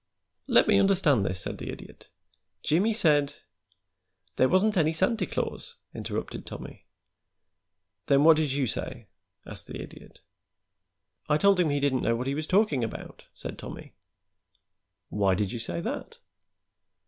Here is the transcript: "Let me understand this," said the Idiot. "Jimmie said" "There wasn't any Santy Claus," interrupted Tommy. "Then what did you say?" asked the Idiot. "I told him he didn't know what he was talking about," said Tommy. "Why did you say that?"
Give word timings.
"Let 0.47 0.67
me 0.67 0.79
understand 0.79 1.23
this," 1.23 1.41
said 1.41 1.59
the 1.59 1.69
Idiot. 1.69 2.09
"Jimmie 2.63 2.91
said" 2.91 3.35
"There 4.37 4.49
wasn't 4.49 4.75
any 4.75 4.93
Santy 4.93 5.27
Claus," 5.27 5.75
interrupted 5.93 6.43
Tommy. 6.43 6.87
"Then 8.07 8.23
what 8.23 8.37
did 8.37 8.51
you 8.51 8.65
say?" 8.65 9.09
asked 9.45 9.67
the 9.67 9.79
Idiot. 9.79 10.17
"I 11.29 11.37
told 11.37 11.59
him 11.59 11.69
he 11.69 11.79
didn't 11.79 12.01
know 12.01 12.15
what 12.15 12.25
he 12.25 12.33
was 12.33 12.47
talking 12.47 12.83
about," 12.83 13.25
said 13.35 13.59
Tommy. 13.59 13.93
"Why 15.09 15.35
did 15.35 15.51
you 15.51 15.59
say 15.59 15.81
that?" 15.81 16.17